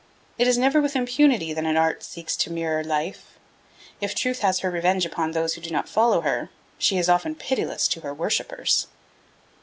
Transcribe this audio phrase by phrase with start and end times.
[0.39, 3.37] It is never with impunity that an art seeks to mirror life.
[4.01, 7.35] If Truth has her revenge upon those who do not follow her, she is often
[7.35, 8.87] pitiless to her worshippers.